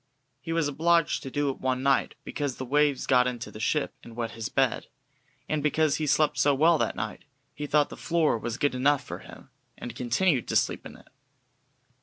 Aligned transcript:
He 0.41 0.51
was 0.51 0.67
obliged 0.67 1.21
to 1.21 1.29
do 1.29 1.51
it 1.51 1.59
one 1.61 1.83
night, 1.83 2.15
because 2.23 2.55
the 2.55 2.65
waves 2.65 3.05
got 3.05 3.27
into 3.27 3.51
the 3.51 3.59
ship 3.59 3.93
and 4.03 4.15
wet 4.15 4.31
his 4.31 4.49
bed, 4.49 4.87
and 5.47 5.61
because 5.61 5.97
he 5.97 6.07
slept 6.07 6.39
so 6.39 6.55
well 6.55 6.79
that 6.79 6.95
night, 6.95 7.23
he 7.53 7.67
thought 7.67 7.89
the 7.89 7.95
floor 7.95 8.39
was 8.39 8.57
good 8.57 8.73
enough 8.73 9.03
for 9.03 9.19
him, 9.19 9.51
and 9.77 9.93
continued 9.95 10.47
to 10.47 10.55
sleep 10.55 10.87
on 10.87 10.95
it. 10.95 11.07